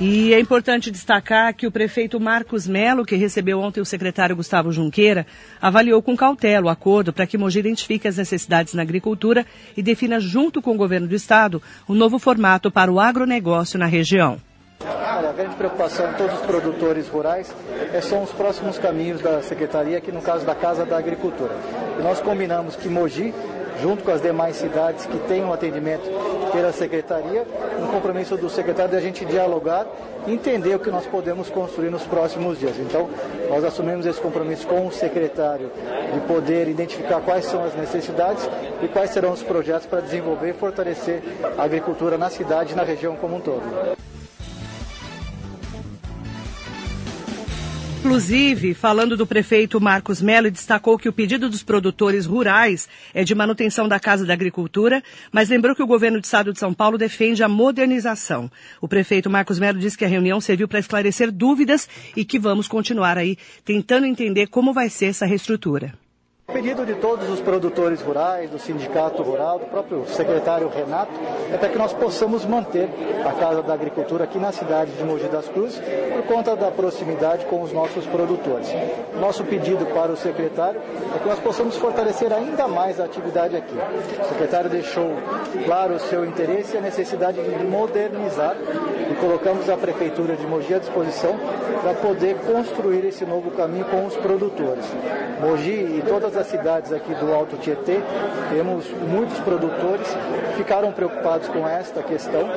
E 0.00 0.32
é 0.32 0.40
importante 0.40 0.90
destacar 0.90 1.52
que 1.54 1.66
o 1.66 1.70
prefeito 1.70 2.18
Marcos 2.18 2.66
Melo, 2.66 3.04
que 3.04 3.16
recebeu 3.16 3.60
ontem 3.60 3.82
o 3.82 3.84
secretário 3.84 4.34
Gustavo 4.34 4.72
Junqueira, 4.72 5.26
avaliou 5.60 6.00
com 6.00 6.16
cautela 6.16 6.68
o 6.68 6.70
acordo 6.70 7.12
para 7.12 7.26
que 7.26 7.36
Mogi 7.36 7.58
identifique 7.58 8.08
as 8.08 8.16
necessidades 8.16 8.72
na 8.72 8.80
agricultura 8.80 9.44
e 9.76 9.82
defina, 9.82 10.18
junto 10.18 10.62
com 10.62 10.70
o 10.70 10.78
governo 10.78 11.06
do 11.06 11.14
estado, 11.14 11.62
um 11.86 11.94
novo 11.94 12.18
formato 12.18 12.70
para 12.70 12.90
o 12.90 12.98
agronegócio 12.98 13.78
na 13.78 13.84
região. 13.84 14.38
Olha, 14.82 15.28
a 15.28 15.32
grande 15.34 15.54
preocupação 15.56 16.10
de 16.10 16.16
todos 16.16 16.40
os 16.40 16.46
produtores 16.46 17.06
rurais 17.06 17.54
é, 17.92 18.00
são 18.00 18.22
os 18.22 18.30
próximos 18.30 18.78
caminhos 18.78 19.20
da 19.20 19.42
Secretaria, 19.42 19.98
aqui 19.98 20.10
no 20.10 20.22
caso 20.22 20.46
da 20.46 20.54
Casa 20.54 20.86
da 20.86 20.96
Agricultura. 20.96 21.54
E 21.98 22.02
nós 22.02 22.20
combinamos 22.20 22.74
que 22.74 22.88
Mogi, 22.88 23.34
junto 23.82 24.02
com 24.02 24.10
as 24.10 24.22
demais 24.22 24.56
cidades 24.56 25.04
que 25.04 25.18
têm 25.28 25.44
um 25.44 25.52
atendimento 25.52 26.04
pela 26.52 26.72
Secretaria, 26.72 27.46
compromisso 27.90 28.36
do 28.36 28.48
secretário 28.48 28.92
de 28.92 28.96
a 28.96 29.00
gente 29.00 29.24
dialogar 29.24 29.86
e 30.26 30.32
entender 30.32 30.74
o 30.74 30.78
que 30.78 30.90
nós 30.90 31.06
podemos 31.06 31.50
construir 31.50 31.90
nos 31.90 32.02
próximos 32.02 32.58
dias. 32.58 32.78
Então, 32.78 33.08
nós 33.48 33.64
assumimos 33.64 34.06
esse 34.06 34.20
compromisso 34.20 34.66
com 34.66 34.86
o 34.86 34.92
secretário 34.92 35.70
de 36.12 36.20
poder 36.20 36.68
identificar 36.68 37.20
quais 37.20 37.44
são 37.44 37.64
as 37.64 37.74
necessidades 37.74 38.48
e 38.82 38.88
quais 38.88 39.10
serão 39.10 39.32
os 39.32 39.42
projetos 39.42 39.86
para 39.86 40.00
desenvolver 40.00 40.50
e 40.50 40.54
fortalecer 40.54 41.22
a 41.56 41.64
agricultura 41.64 42.16
na 42.16 42.30
cidade 42.30 42.72
e 42.72 42.76
na 42.76 42.82
região 42.82 43.16
como 43.16 43.36
um 43.36 43.40
todo. 43.40 43.62
Inclusive, 48.00 48.72
falando 48.72 49.14
do 49.14 49.26
prefeito 49.26 49.78
Marcos 49.78 50.22
Melo, 50.22 50.50
destacou 50.50 50.98
que 50.98 51.06
o 51.06 51.12
pedido 51.12 51.50
dos 51.50 51.62
produtores 51.62 52.24
rurais 52.24 52.88
é 53.12 53.22
de 53.22 53.34
manutenção 53.34 53.86
da 53.86 54.00
Casa 54.00 54.24
da 54.24 54.32
Agricultura, 54.32 55.02
mas 55.30 55.50
lembrou 55.50 55.76
que 55.76 55.82
o 55.82 55.86
governo 55.86 56.18
do 56.18 56.24
estado 56.24 56.50
de 56.50 56.58
São 56.58 56.72
Paulo 56.72 56.96
defende 56.96 57.42
a 57.42 57.48
modernização. 57.48 58.50
O 58.80 58.88
prefeito 58.88 59.28
Marcos 59.28 59.58
Melo 59.58 59.78
disse 59.78 59.98
que 59.98 60.04
a 60.06 60.08
reunião 60.08 60.40
serviu 60.40 60.66
para 60.66 60.78
esclarecer 60.78 61.30
dúvidas 61.30 61.86
e 62.16 62.24
que 62.24 62.38
vamos 62.38 62.66
continuar 62.66 63.18
aí 63.18 63.36
tentando 63.66 64.06
entender 64.06 64.46
como 64.46 64.72
vai 64.72 64.88
ser 64.88 65.06
essa 65.06 65.26
reestrutura. 65.26 65.92
Pedido 66.52 66.84
de 66.84 66.94
todos 66.96 67.30
os 67.30 67.40
produtores 67.40 68.02
rurais, 68.02 68.50
do 68.50 68.58
Sindicato 68.58 69.22
Rural, 69.22 69.60
do 69.60 69.66
próprio 69.66 70.04
secretário 70.06 70.68
Renato, 70.68 71.12
é 71.52 71.56
para 71.56 71.68
que 71.68 71.78
nós 71.78 71.92
possamos 71.92 72.44
manter 72.44 72.88
a 73.24 73.32
Casa 73.32 73.62
da 73.62 73.72
Agricultura 73.72 74.24
aqui 74.24 74.38
na 74.38 74.50
cidade 74.50 74.90
de 74.90 75.04
Mogi 75.04 75.28
das 75.28 75.48
Cruzes, 75.48 75.80
por 76.12 76.24
conta 76.24 76.56
da 76.56 76.70
proximidade 76.70 77.46
com 77.46 77.62
os 77.62 77.72
nossos 77.72 78.04
produtores. 78.06 78.68
Nosso 79.20 79.44
pedido 79.44 79.86
para 79.86 80.10
o 80.10 80.16
secretário 80.16 80.80
é 81.14 81.18
que 81.18 81.28
nós 81.28 81.38
possamos 81.38 81.76
fortalecer 81.76 82.32
ainda 82.32 82.66
mais 82.66 83.00
a 83.00 83.04
atividade 83.04 83.56
aqui. 83.56 83.76
O 84.20 84.28
secretário 84.28 84.68
deixou 84.68 85.12
claro 85.64 85.94
o 85.94 86.00
seu 86.00 86.24
interesse 86.24 86.74
e 86.74 86.78
a 86.78 86.82
necessidade 86.82 87.40
de 87.40 87.64
modernizar 87.64 88.56
e 89.10 89.14
colocamos 89.14 89.68
a 89.68 89.76
Prefeitura 89.76 90.36
de 90.36 90.46
Mogi 90.46 90.74
à 90.74 90.78
disposição 90.78 91.38
para 91.80 91.94
poder 91.94 92.36
construir 92.46 93.04
esse 93.04 93.24
novo 93.24 93.50
caminho 93.52 93.84
com 93.84 94.04
os 94.04 94.16
produtores. 94.16 94.84
Mogi 95.40 95.70
e 95.70 96.02
todas 96.06 96.36
as 96.36 96.39
cidades 96.46 96.92
aqui 96.92 97.14
do 97.14 97.32
Alto 97.32 97.56
Tietê, 97.56 98.00
temos 98.50 98.90
muitos 98.90 99.38
produtores 99.40 100.06
que 100.50 100.56
ficaram 100.58 100.92
preocupados 100.92 101.48
com 101.48 101.66
esta 101.66 102.02
questão. 102.02 102.48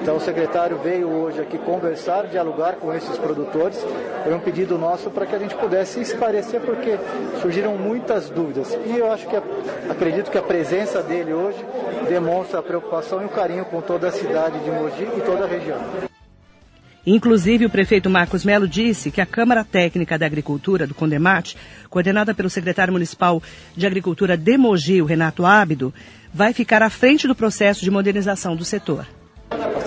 Então 0.00 0.16
o 0.16 0.20
secretário 0.20 0.78
veio 0.78 1.08
hoje 1.08 1.40
aqui 1.40 1.58
conversar, 1.58 2.26
dialogar 2.26 2.76
com 2.76 2.92
esses 2.94 3.16
produtores. 3.18 3.84
Foi 4.22 4.34
um 4.34 4.40
pedido 4.40 4.78
nosso 4.78 5.10
para 5.10 5.26
que 5.26 5.34
a 5.34 5.38
gente 5.38 5.54
pudesse 5.54 6.00
esclarecer, 6.00 6.60
porque 6.60 6.98
surgiram 7.40 7.76
muitas 7.76 8.30
dúvidas. 8.30 8.76
E 8.86 8.96
eu 8.96 9.10
acho 9.10 9.26
que, 9.26 9.36
acredito 9.90 10.30
que 10.30 10.38
a 10.38 10.42
presença 10.42 11.02
dele 11.02 11.32
hoje 11.32 11.64
demonstra 12.08 12.60
a 12.60 12.62
preocupação 12.62 13.22
e 13.22 13.26
o 13.26 13.28
carinho 13.28 13.64
com 13.64 13.80
toda 13.80 14.08
a 14.08 14.12
cidade 14.12 14.58
de 14.60 14.70
Mogi 14.70 15.08
e 15.16 15.20
toda 15.20 15.44
a 15.44 15.46
região. 15.46 15.78
Inclusive, 17.10 17.64
o 17.64 17.70
prefeito 17.70 18.10
Marcos 18.10 18.44
Melo 18.44 18.68
disse 18.68 19.10
que 19.10 19.22
a 19.22 19.24
Câmara 19.24 19.64
Técnica 19.64 20.18
da 20.18 20.26
Agricultura 20.26 20.86
do 20.86 20.94
Condemate, 20.94 21.56
coordenada 21.88 22.34
pelo 22.34 22.50
secretário 22.50 22.92
municipal 22.92 23.42
de 23.74 23.86
Agricultura 23.86 24.36
de 24.36 24.58
Mogi, 24.58 25.00
Renato 25.00 25.46
Ábido, 25.46 25.94
vai 26.34 26.52
ficar 26.52 26.82
à 26.82 26.90
frente 26.90 27.26
do 27.26 27.34
processo 27.34 27.82
de 27.82 27.90
modernização 27.90 28.54
do 28.54 28.62
setor. 28.62 29.06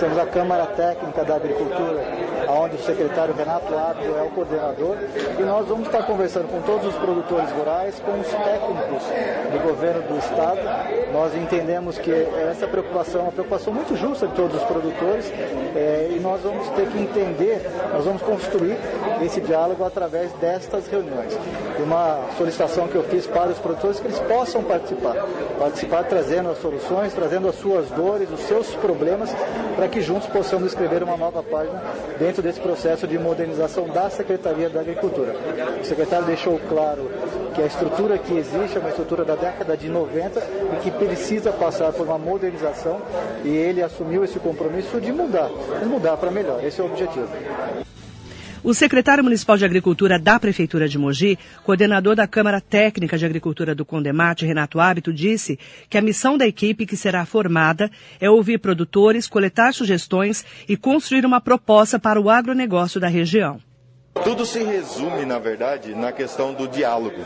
Temos 0.02 0.18
a 0.18 0.26
Câmara 0.26 0.66
Técnica 0.66 1.24
da 1.24 1.36
Agricultura, 1.36 2.02
onde 2.48 2.74
o 2.74 2.78
secretário 2.80 3.32
Renato 3.34 3.72
Ábido 3.72 4.16
é 4.18 4.22
o 4.22 4.30
coordenador, 4.30 4.96
e 5.38 5.42
nós 5.44 5.68
vamos 5.68 5.86
estar 5.86 6.02
conversando 6.02 6.48
com 6.48 6.60
todos 6.62 6.88
os 6.88 6.94
produtores 6.96 7.48
rurais, 7.52 8.00
com 8.00 8.18
os 8.18 8.26
técnicos 8.26 9.04
do 9.52 9.62
governo 9.62 10.02
do 10.08 10.18
estado. 10.18 10.58
Nós 11.12 11.36
entendemos 11.36 11.98
que 11.98 12.10
essa 12.10 12.66
preocupação 12.66 13.20
é 13.20 13.24
uma 13.26 13.32
preocupação 13.32 13.72
muito 13.72 13.94
justa 13.94 14.26
de 14.26 14.34
todos 14.34 14.56
os 14.56 14.64
produtores, 14.64 15.32
é, 15.76 16.08
e 16.10 16.18
nós 16.18 16.40
vamos 16.40 16.68
ter 16.70 16.88
que 16.88 16.98
entender, 16.98 17.62
nós 17.92 18.04
vamos 18.04 18.22
construir 18.22 18.76
esse 19.24 19.40
diálogo 19.40 19.84
através 19.84 20.32
destas 20.32 20.88
reuniões. 20.88 21.38
Uma 21.78 22.18
solicitação 22.36 22.88
que 22.88 22.96
eu 22.96 23.04
fiz 23.04 23.24
para 23.28 23.50
os 23.50 23.58
produtores 23.60 24.00
que 24.00 24.06
eles 24.08 24.18
possam 24.18 24.64
participar, 24.64 25.14
participar 25.60 26.02
trazendo 26.04 26.50
as 26.50 26.58
soluções, 26.58 27.14
trazendo 27.14 27.48
as 27.48 27.54
suas 27.54 27.88
dores, 27.90 28.28
os 28.32 28.40
seus 28.40 28.74
problemas, 28.74 29.30
para 29.76 29.91
que 29.92 30.00
juntos 30.00 30.26
possamos 30.28 30.68
escrever 30.68 31.02
uma 31.02 31.18
nova 31.18 31.42
página 31.42 31.80
dentro 32.18 32.42
desse 32.42 32.58
processo 32.58 33.06
de 33.06 33.18
modernização 33.18 33.86
da 33.86 34.08
Secretaria 34.08 34.70
da 34.70 34.80
Agricultura. 34.80 35.36
O 35.80 35.84
secretário 35.84 36.24
deixou 36.24 36.58
claro 36.66 37.10
que 37.54 37.60
a 37.60 37.66
estrutura 37.66 38.16
que 38.16 38.34
existe 38.34 38.78
é 38.78 38.80
uma 38.80 38.88
estrutura 38.88 39.22
da 39.22 39.36
década 39.36 39.76
de 39.76 39.90
90 39.90 40.40
e 40.40 40.80
que 40.82 40.90
precisa 40.90 41.52
passar 41.52 41.92
por 41.92 42.06
uma 42.06 42.18
modernização 42.18 43.02
e 43.44 43.50
ele 43.50 43.82
assumiu 43.82 44.24
esse 44.24 44.38
compromisso 44.38 44.98
de 44.98 45.12
mudar, 45.12 45.50
de 45.78 45.84
mudar 45.84 46.16
para 46.16 46.30
melhor. 46.30 46.64
Esse 46.64 46.80
é 46.80 46.84
o 46.84 46.86
objetivo. 46.86 47.28
O 48.64 48.72
secretário 48.72 49.24
municipal 49.24 49.56
de 49.56 49.64
Agricultura 49.64 50.20
da 50.20 50.38
Prefeitura 50.38 50.88
de 50.88 50.96
Mogi, 50.96 51.36
coordenador 51.64 52.14
da 52.14 52.28
Câmara 52.28 52.60
Técnica 52.60 53.18
de 53.18 53.26
Agricultura 53.26 53.74
do 53.74 53.84
Condemate, 53.84 54.46
Renato 54.46 54.78
Hábito, 54.78 55.12
disse 55.12 55.58
que 55.90 55.98
a 55.98 56.02
missão 56.02 56.38
da 56.38 56.46
equipe 56.46 56.86
que 56.86 56.96
será 56.96 57.26
formada 57.26 57.90
é 58.20 58.30
ouvir 58.30 58.58
produtores, 58.58 59.26
coletar 59.26 59.74
sugestões 59.74 60.44
e 60.68 60.76
construir 60.76 61.26
uma 61.26 61.40
proposta 61.40 61.98
para 61.98 62.20
o 62.20 62.30
agronegócio 62.30 63.00
da 63.00 63.08
região. 63.08 63.58
Tudo 64.14 64.44
se 64.44 64.62
resume, 64.62 65.24
na 65.24 65.38
verdade, 65.38 65.94
na 65.94 66.12
questão 66.12 66.52
do 66.52 66.68
diálogo. 66.68 67.16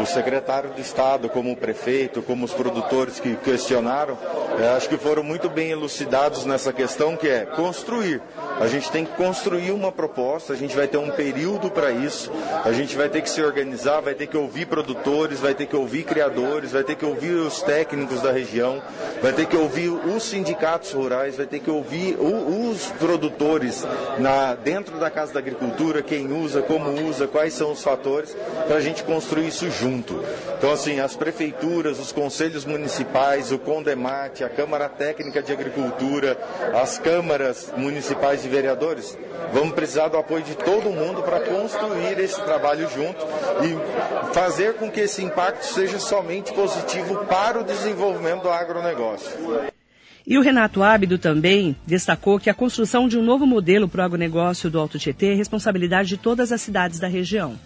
O 0.00 0.06
secretário 0.06 0.70
de 0.70 0.82
Estado, 0.82 1.28
como 1.28 1.50
o 1.50 1.56
prefeito, 1.56 2.22
como 2.22 2.44
os 2.44 2.52
produtores 2.52 3.18
que 3.18 3.34
questionaram, 3.36 4.16
é, 4.60 4.68
acho 4.68 4.88
que 4.88 4.98
foram 4.98 5.22
muito 5.22 5.48
bem 5.48 5.70
elucidados 5.70 6.44
nessa 6.44 6.72
questão 6.72 7.16
que 7.16 7.26
é 7.26 7.46
construir. 7.46 8.20
A 8.60 8.66
gente 8.68 8.90
tem 8.90 9.04
que 9.04 9.12
construir 9.12 9.72
uma 9.72 9.90
proposta, 9.90 10.52
a 10.52 10.56
gente 10.56 10.76
vai 10.76 10.86
ter 10.86 10.98
um 10.98 11.10
período 11.10 11.70
para 11.70 11.90
isso, 11.90 12.30
a 12.64 12.70
gente 12.70 12.94
vai 12.94 13.08
ter 13.08 13.22
que 13.22 13.30
se 13.30 13.42
organizar, 13.42 14.00
vai 14.00 14.14
ter 14.14 14.26
que 14.26 14.36
ouvir 14.36 14.66
produtores, 14.66 15.40
vai 15.40 15.54
ter 15.54 15.66
que 15.66 15.74
ouvir 15.74 16.04
criadores, 16.04 16.72
vai 16.72 16.84
ter 16.84 16.94
que 16.94 17.04
ouvir 17.06 17.32
os 17.32 17.62
técnicos 17.62 18.20
da 18.20 18.30
região, 18.30 18.82
vai 19.22 19.32
ter 19.32 19.46
que 19.46 19.56
ouvir 19.56 19.88
os 19.88 20.22
sindicatos 20.24 20.92
rurais, 20.92 21.36
vai 21.36 21.46
ter 21.46 21.60
que 21.60 21.70
ouvir 21.70 22.16
os 22.20 22.86
produtores 22.98 23.84
na, 24.18 24.54
dentro 24.54 24.98
da 24.98 25.10
Casa 25.10 25.32
da 25.32 25.40
Agricultura, 25.40 26.02
quem 26.10 26.32
usa, 26.32 26.60
como 26.60 26.90
usa, 27.08 27.28
quais 27.28 27.54
são 27.54 27.70
os 27.70 27.84
fatores, 27.84 28.36
para 28.66 28.78
a 28.78 28.80
gente 28.80 29.04
construir 29.04 29.46
isso 29.46 29.70
junto. 29.70 30.20
Então, 30.58 30.72
assim, 30.72 30.98
as 30.98 31.14
prefeituras, 31.14 32.00
os 32.00 32.10
conselhos 32.10 32.64
municipais, 32.64 33.52
o 33.52 33.58
Condemate, 33.60 34.42
a 34.42 34.48
Câmara 34.48 34.88
Técnica 34.88 35.40
de 35.40 35.52
Agricultura, 35.52 36.36
as 36.74 36.98
câmaras 36.98 37.72
municipais 37.76 38.42
de 38.42 38.48
vereadores, 38.48 39.16
vamos 39.52 39.72
precisar 39.72 40.08
do 40.08 40.18
apoio 40.18 40.42
de 40.42 40.56
todo 40.56 40.90
mundo 40.90 41.22
para 41.22 41.38
construir 41.38 42.18
esse 42.18 42.42
trabalho 42.42 42.90
junto 42.90 43.24
e 43.62 44.34
fazer 44.34 44.74
com 44.74 44.90
que 44.90 45.02
esse 45.02 45.22
impacto 45.22 45.62
seja 45.64 46.00
somente 46.00 46.52
positivo 46.52 47.24
para 47.26 47.60
o 47.60 47.64
desenvolvimento 47.64 48.42
do 48.42 48.50
agronegócio. 48.50 49.30
E 50.26 50.36
o 50.38 50.42
Renato 50.42 50.82
Ábido 50.82 51.18
também 51.18 51.74
destacou 51.86 52.38
que 52.38 52.50
a 52.50 52.54
construção 52.54 53.08
de 53.08 53.18
um 53.18 53.22
novo 53.22 53.46
modelo 53.46 53.88
para 53.88 54.02
o 54.02 54.04
agronegócio 54.04 54.70
do 54.70 54.78
Alto 54.78 54.98
Tietê 54.98 55.32
é 55.32 55.34
responsabilidade 55.34 56.08
de 56.10 56.16
todas 56.16 56.52
as 56.52 56.60
cidades 56.60 56.98
da 56.98 57.08
região. 57.08 57.58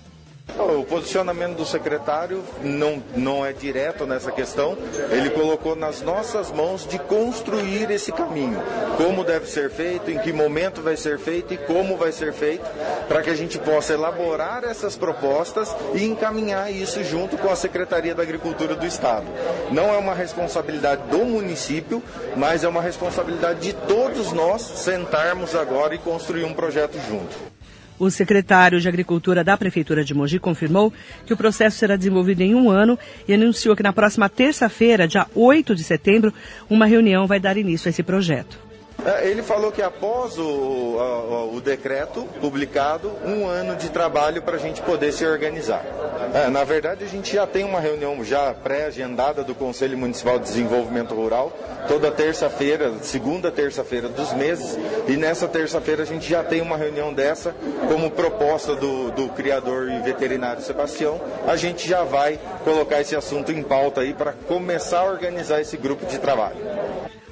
O 0.56 0.84
posicionamento 0.84 1.56
do 1.56 1.64
secretário 1.64 2.44
não, 2.62 3.02
não 3.16 3.44
é 3.44 3.52
direto 3.52 4.06
nessa 4.06 4.30
questão. 4.30 4.76
Ele 5.10 5.30
colocou 5.30 5.74
nas 5.74 6.00
nossas 6.00 6.52
mãos 6.52 6.86
de 6.86 6.98
construir 6.98 7.90
esse 7.90 8.12
caminho. 8.12 8.62
Como 8.96 9.24
deve 9.24 9.46
ser 9.46 9.70
feito, 9.70 10.10
em 10.10 10.18
que 10.18 10.32
momento 10.32 10.80
vai 10.80 10.96
ser 10.96 11.18
feito 11.18 11.54
e 11.54 11.56
como 11.56 11.96
vai 11.96 12.12
ser 12.12 12.32
feito, 12.32 12.64
para 13.08 13.22
que 13.22 13.30
a 13.30 13.34
gente 13.34 13.58
possa 13.58 13.94
elaborar 13.94 14.62
essas 14.64 14.96
propostas 14.96 15.74
e 15.94 16.04
encaminhar 16.04 16.70
isso 16.72 17.02
junto 17.02 17.36
com 17.36 17.50
a 17.50 17.56
Secretaria 17.56 18.14
da 18.14 18.22
Agricultura 18.22 18.76
do 18.76 18.86
Estado. 18.86 19.26
Não 19.72 19.92
é 19.92 19.96
uma 19.96 20.14
responsabilidade 20.14 21.02
do 21.08 21.24
município, 21.24 22.02
mas 22.36 22.62
é 22.62 22.68
uma 22.68 22.82
responsabilidade 22.82 23.60
de 23.60 23.72
todos 23.72 24.32
nós 24.32 24.62
sentarmos 24.62 25.56
agora 25.56 25.94
e 25.94 25.98
construir 25.98 26.44
um 26.44 26.54
projeto 26.54 26.96
junto. 27.08 27.53
O 27.98 28.10
secretário 28.10 28.80
de 28.80 28.88
Agricultura 28.88 29.44
da 29.44 29.56
Prefeitura 29.56 30.04
de 30.04 30.14
Mogi 30.14 30.38
confirmou 30.38 30.92
que 31.24 31.32
o 31.32 31.36
processo 31.36 31.78
será 31.78 31.96
desenvolvido 31.96 32.40
em 32.40 32.54
um 32.54 32.70
ano 32.70 32.98
e 33.28 33.34
anunciou 33.34 33.76
que 33.76 33.82
na 33.82 33.92
próxima 33.92 34.28
terça-feira, 34.28 35.06
dia 35.06 35.26
8 35.34 35.74
de 35.74 35.84
setembro, 35.84 36.32
uma 36.68 36.86
reunião 36.86 37.26
vai 37.26 37.38
dar 37.38 37.56
início 37.56 37.88
a 37.88 37.90
esse 37.90 38.02
projeto. 38.02 38.63
É, 39.04 39.28
ele 39.28 39.42
falou 39.42 39.70
que 39.70 39.82
após 39.82 40.38
o, 40.38 40.42
o, 40.42 41.56
o, 41.56 41.60
decreto 41.60 42.22
publicado, 42.40 43.12
um 43.22 43.46
ano 43.46 43.76
de 43.76 43.90
trabalho 43.90 44.40
para 44.40 44.56
a 44.56 44.58
gente 44.58 44.80
poder 44.80 45.12
se 45.12 45.26
organizar. 45.26 45.84
É, 46.32 46.48
na 46.48 46.64
verdade, 46.64 47.04
a 47.04 47.06
gente 47.06 47.34
já 47.34 47.46
tem 47.46 47.64
uma 47.64 47.80
reunião 47.80 48.24
já 48.24 48.54
pré-agendada 48.54 49.44
do 49.44 49.54
Conselho 49.54 49.98
Municipal 49.98 50.38
de 50.38 50.46
Desenvolvimento 50.46 51.14
Rural, 51.14 51.52
toda 51.86 52.10
terça-feira, 52.10 52.94
segunda 53.02 53.50
terça-feira 53.50 54.08
dos 54.08 54.32
meses, 54.32 54.78
e 55.06 55.16
nessa 55.18 55.46
terça-feira 55.46 56.02
a 56.02 56.06
gente 56.06 56.28
já 56.28 56.42
tem 56.42 56.62
uma 56.62 56.78
reunião 56.78 57.12
dessa, 57.12 57.54
como 57.86 58.10
proposta 58.10 58.74
do, 58.74 59.10
do 59.10 59.28
criador 59.28 59.90
e 59.90 60.00
veterinário 60.00 60.62
Sebastião, 60.62 61.20
a 61.46 61.56
gente 61.56 61.86
já 61.86 62.04
vai 62.04 62.40
colocar 62.64 63.02
esse 63.02 63.14
assunto 63.14 63.52
em 63.52 63.62
pauta 63.62 64.00
aí 64.00 64.14
para 64.14 64.32
começar 64.32 65.00
a 65.00 65.04
organizar 65.04 65.60
esse 65.60 65.76
grupo 65.76 66.06
de 66.06 66.18
trabalho. 66.18 66.56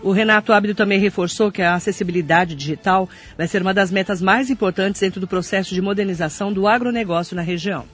O 0.03 0.11
Renato 0.11 0.53
Ábido 0.53 0.75
também 0.75 0.99
reforçou 0.99 1.53
que 1.53 1.63
a 1.63 1.75
acessibilidade 1.75 2.57
digital 2.57 3.09
vai 3.39 3.47
ser 3.47 3.63
uma 3.63 3.73
das 3.73 3.91
metas 3.93 4.21
mais 4.21 4.51
importantes 4.51 5.01
dentro 5.01 5.21
do 5.21 5.29
processo 5.29 5.73
de 5.75 5.81
modernização 5.81 6.53
do 6.53 6.67
agronegócio 6.67 7.37
na 7.37 7.43
região. 7.43 7.85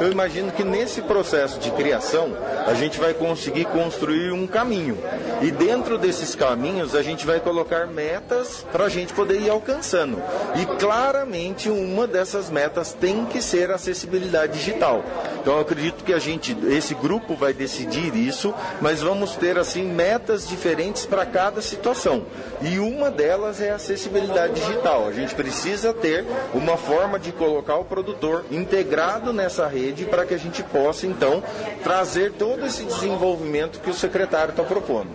Eu 0.00 0.12
imagino 0.12 0.52
que 0.52 0.62
nesse 0.62 1.02
processo 1.02 1.58
de 1.58 1.72
criação 1.72 2.36
a 2.66 2.74
gente 2.74 3.00
vai 3.00 3.12
conseguir 3.12 3.64
construir 3.64 4.30
um 4.30 4.46
caminho. 4.46 4.96
E 5.42 5.50
dentro 5.50 5.98
desses 5.98 6.36
caminhos 6.36 6.94
a 6.94 7.02
gente 7.02 7.26
vai 7.26 7.40
colocar 7.40 7.86
metas 7.86 8.64
para 8.70 8.84
a 8.84 8.88
gente 8.88 9.12
poder 9.12 9.40
ir 9.40 9.50
alcançando. 9.50 10.22
E 10.54 10.66
claramente 10.78 11.68
uma 11.68 12.06
dessas 12.06 12.48
metas 12.48 12.92
tem 12.92 13.24
que 13.26 13.42
ser 13.42 13.72
acessibilidade 13.72 14.52
digital. 14.52 15.02
Então 15.40 15.54
eu 15.54 15.60
acredito 15.60 16.04
que 16.04 16.12
a 16.12 16.18
gente, 16.18 16.56
esse 16.68 16.94
grupo 16.94 17.34
vai 17.34 17.52
decidir 17.52 18.14
isso, 18.14 18.54
mas 18.80 19.00
vamos 19.00 19.34
ter 19.34 19.58
assim 19.58 19.82
metas 19.82 20.46
diferentes 20.46 21.06
para 21.06 21.26
cada 21.26 21.60
situação. 21.60 22.24
E 22.60 22.78
uma 22.78 23.10
delas 23.10 23.60
é 23.60 23.72
a 23.72 23.76
acessibilidade 23.76 24.54
digital. 24.54 25.08
A 25.08 25.12
gente 25.12 25.34
precisa 25.34 25.92
ter 25.92 26.24
uma 26.54 26.76
forma 26.76 27.18
de 27.18 27.32
colocar 27.32 27.76
o 27.76 27.84
produtor 27.84 28.44
integrado 28.50 29.32
nessa 29.32 29.66
rede 29.66 29.87
rede 29.88 30.04
para 30.04 30.26
que 30.26 30.34
a 30.34 30.38
gente 30.38 30.62
possa, 30.62 31.06
então, 31.06 31.42
trazer 31.82 32.32
todo 32.32 32.64
esse 32.66 32.84
desenvolvimento 32.84 33.80
que 33.80 33.90
o 33.90 33.94
secretário 33.94 34.50
está 34.50 34.62
propondo. 34.62 35.08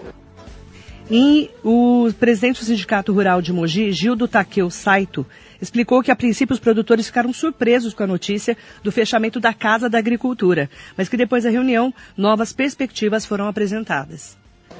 E 1.11 1.51
o 1.63 2.09
presidente 2.17 2.59
do 2.59 2.65
Sindicato 2.65 3.13
Rural 3.13 3.41
de 3.41 3.51
Mogi, 3.51 3.91
Gildo 3.91 4.27
Takeu 4.27 4.69
Saito, 4.69 5.25
explicou 5.61 6.01
que 6.01 6.11
a 6.11 6.15
princípio 6.15 6.53
os 6.53 6.59
produtores 6.59 7.07
ficaram 7.07 7.33
surpresos 7.33 7.93
com 7.93 8.03
a 8.03 8.07
notícia 8.07 8.57
do 8.81 8.91
fechamento 8.91 9.39
da 9.39 9.53
Casa 9.53 9.89
da 9.89 9.97
Agricultura, 9.97 10.69
mas 10.97 11.09
que 11.09 11.17
depois 11.17 11.43
da 11.43 11.49
reunião 11.49 11.93
novas 12.17 12.53
perspectivas 12.53 13.25
foram 13.25 13.47
apresentadas. 13.47 14.37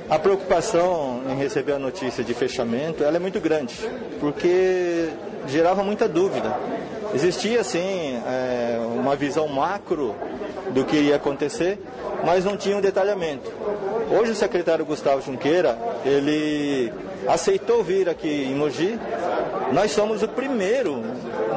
A 0.10 0.20
preocupação 0.20 1.22
em 1.30 1.38
receber 1.38 1.74
a 1.74 1.80
notícia 1.80 2.24
de 2.24 2.34
fechamento 2.34 3.04
ela 3.04 3.16
é 3.16 3.20
muito 3.20 3.40
grande, 3.40 3.76
porque 4.20 5.10
gerava 5.48 5.84
muita 5.84 6.08
dúvida. 6.08 6.56
Existia, 7.14 7.64
sim, 7.64 8.20
é, 8.28 8.80
uma 8.96 9.16
visão 9.16 9.48
macro 9.48 10.16
do 10.72 10.84
que 10.84 10.98
iria 10.98 11.16
acontecer, 11.16 11.80
mas 12.26 12.44
não 12.44 12.58
tinha 12.58 12.76
um 12.76 12.82
detalhamento. 12.82 13.52
Hoje 14.10 14.32
o 14.32 14.36
secretário 14.36 14.86
Gustavo 14.86 15.22
Junqueira, 15.22 15.78
ele 16.06 16.92
aceitou 17.28 17.84
vir 17.84 18.10
aqui 18.10 18.48
em 18.50 18.56
Mogi. 18.56 19.00
Nós 19.72 19.92
somos 19.92 20.22
o 20.24 20.28
primeiro 20.28 21.02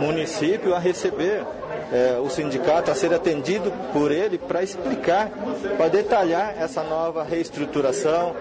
município 0.00 0.74
a 0.74 0.78
receber 0.78 1.44
é, 1.92 2.18
o 2.20 2.28
sindicato, 2.28 2.90
a 2.90 2.94
ser 2.94 3.14
atendido 3.14 3.72
por 3.92 4.10
ele 4.10 4.38
para 4.38 4.62
explicar, 4.62 5.30
para 5.76 5.88
detalhar 5.88 6.54
essa 6.58 6.82
nova 6.82 7.22
reestruturação 7.22 8.34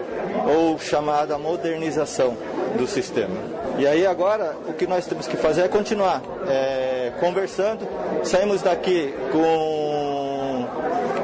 ou 0.46 0.78
chamada 0.78 1.38
modernização 1.38 2.36
do 2.76 2.86
sistema. 2.86 3.56
E 3.78 3.86
aí 3.86 4.06
agora 4.06 4.56
o 4.66 4.72
que 4.72 4.86
nós 4.86 5.06
temos 5.06 5.26
que 5.26 5.36
fazer 5.36 5.62
é 5.62 5.68
continuar 5.68 6.22
é, 6.48 7.12
conversando. 7.20 7.86
Saímos 8.24 8.62
daqui 8.62 9.14
com 9.30 9.85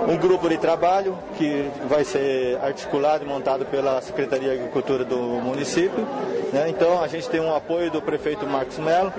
um 0.08 0.16
grupo 0.16 0.48
de 0.48 0.56
trabalho 0.58 1.18
que 1.36 1.70
vai 1.88 2.04
ser 2.04 2.58
articulado 2.62 3.24
e 3.24 3.26
montado 3.26 3.64
pela 3.66 4.00
Secretaria 4.00 4.50
de 4.50 4.58
Agricultura 4.58 5.04
do 5.04 5.16
município. 5.16 6.06
Né? 6.52 6.68
Então 6.68 7.02
a 7.02 7.08
gente 7.08 7.28
tem 7.28 7.40
um 7.40 7.54
apoio 7.54 7.90
do 7.90 8.02
prefeito 8.02 8.46
Marcos 8.46 8.78
Melo. 8.78 9.12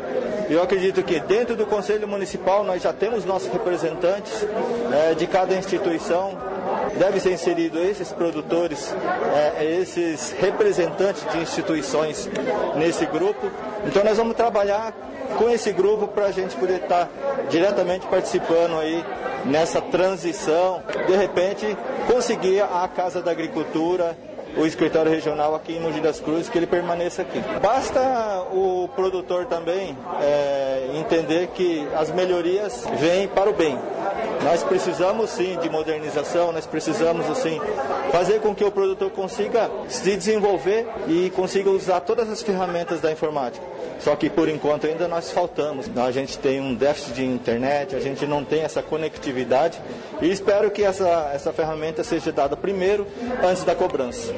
Eu 0.49 0.61
acredito 0.61 1.01
que 1.03 1.19
dentro 1.19 1.55
do 1.55 1.65
Conselho 1.65 2.07
Municipal 2.07 2.63
nós 2.63 2.81
já 2.81 2.93
temos 2.93 3.25
nossos 3.25 3.51
representantes 3.51 4.45
é, 4.91 5.13
de 5.13 5.25
cada 5.27 5.55
instituição 5.55 6.37
deve 6.97 7.19
ser 7.19 7.31
inserido 7.31 7.79
esses 7.79 8.11
produtores, 8.11 8.93
é, 9.57 9.65
esses 9.81 10.31
representantes 10.31 11.25
de 11.31 11.39
instituições 11.39 12.29
nesse 12.75 13.05
grupo. 13.05 13.49
Então 13.85 14.03
nós 14.03 14.17
vamos 14.17 14.35
trabalhar 14.35 14.93
com 15.37 15.49
esse 15.49 15.71
grupo 15.71 16.07
para 16.07 16.25
a 16.25 16.31
gente 16.31 16.55
poder 16.55 16.83
estar 16.83 17.05
tá 17.05 17.09
diretamente 17.49 18.05
participando 18.07 18.77
aí 18.79 19.03
nessa 19.45 19.81
transição, 19.81 20.81
de 21.07 21.15
repente 21.15 21.77
conseguir 22.11 22.61
a 22.61 22.87
Casa 22.87 23.22
da 23.22 23.31
Agricultura 23.31 24.15
o 24.55 24.65
escritório 24.65 25.11
regional 25.11 25.55
aqui 25.55 25.74
em 25.74 25.79
Mogi 25.79 26.00
das 26.00 26.20
Cruzes, 26.20 26.50
que 26.50 26.57
ele 26.57 26.68
permaneça 26.68 27.24
aqui. 27.24 27.39
Basta 27.61 28.46
o 28.51 28.87
produtor 28.96 29.46
também 29.46 29.98
é, 30.22 30.91
entender 30.96 31.48
que 31.48 31.87
as 31.96 32.11
melhorias 32.11 32.85
vêm 33.00 33.27
para 33.27 33.50
o 33.50 33.53
bem. 33.53 33.77
Nós 34.44 34.62
precisamos 34.64 35.29
sim 35.29 35.57
de 35.59 35.70
modernização, 35.70 36.51
nós 36.51 36.66
precisamos 36.66 37.29
assim 37.29 37.59
fazer 38.12 38.42
com 38.42 38.53
que 38.53 38.64
o 38.64 38.72
produtor 38.72 39.09
consiga 39.12 39.70
se 39.88 40.16
desenvolver 40.18 40.86
e 41.07 41.29
consiga 41.31 41.70
usar 41.70 42.01
todas 42.01 42.29
as 42.29 42.42
ferramentas 42.42 43.00
da 43.00 43.12
informática. 43.12 43.66
Só 44.00 44.16
que 44.16 44.29
por 44.29 44.50
enquanto 44.50 44.86
ainda 44.86 45.07
nós 45.07 45.31
faltamos. 45.31 45.90
A 45.96 46.12
gente 46.12 46.38
tem 46.38 46.59
um 46.59 46.75
déficit 46.75 47.14
de 47.14 47.25
internet, 47.25 47.96
a 47.96 48.00
gente 48.00 48.25
não 48.25 48.44
tem 48.44 48.64
essa 48.64 48.83
conectividade 48.83 49.81
e 50.22 50.29
espero 50.29 50.70
que 50.70 50.83
essa, 50.83 51.31
essa 51.33 51.53
ferramenta 51.53 52.03
seja 52.03 52.31
dada 52.31 52.57
primeiro 52.57 53.07
antes 53.42 53.64
da 53.64 53.74
cobrança. 53.74 54.33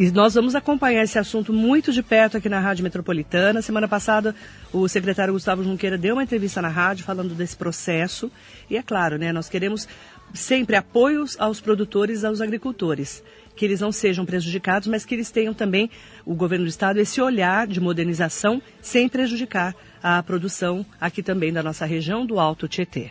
E 0.00 0.12
nós 0.12 0.34
vamos 0.34 0.54
acompanhar 0.54 1.02
esse 1.02 1.18
assunto 1.18 1.52
muito 1.52 1.92
de 1.92 2.04
perto 2.04 2.36
aqui 2.36 2.48
na 2.48 2.60
Rádio 2.60 2.84
Metropolitana. 2.84 3.60
Semana 3.60 3.88
passada, 3.88 4.32
o 4.72 4.86
secretário 4.86 5.32
Gustavo 5.32 5.64
Junqueira 5.64 5.98
deu 5.98 6.14
uma 6.14 6.22
entrevista 6.22 6.62
na 6.62 6.68
rádio 6.68 7.04
falando 7.04 7.34
desse 7.34 7.56
processo. 7.56 8.30
E 8.70 8.76
é 8.76 8.82
claro, 8.82 9.18
né, 9.18 9.32
nós 9.32 9.48
queremos 9.48 9.88
sempre 10.32 10.76
apoios 10.76 11.36
aos 11.40 11.60
produtores, 11.60 12.22
aos 12.22 12.40
agricultores. 12.40 13.24
Que 13.56 13.64
eles 13.64 13.80
não 13.80 13.90
sejam 13.90 14.24
prejudicados, 14.24 14.86
mas 14.86 15.04
que 15.04 15.16
eles 15.16 15.32
tenham 15.32 15.52
também, 15.52 15.90
o 16.24 16.32
governo 16.32 16.66
do 16.66 16.70
estado, 16.70 17.00
esse 17.00 17.20
olhar 17.20 17.66
de 17.66 17.80
modernização 17.80 18.62
sem 18.80 19.08
prejudicar 19.08 19.74
a 20.00 20.22
produção 20.22 20.86
aqui 21.00 21.24
também 21.24 21.52
da 21.52 21.60
nossa 21.60 21.84
região 21.84 22.24
do 22.24 22.38
Alto 22.38 22.68
Tietê. 22.68 23.10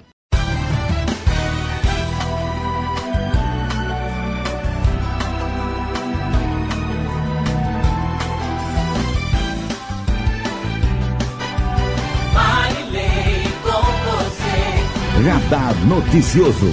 Radar 15.27 15.75
Noticioso. 15.83 16.71